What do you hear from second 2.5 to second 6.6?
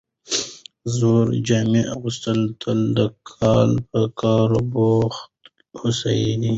تل د کاله په کار بوخت هوسېدل،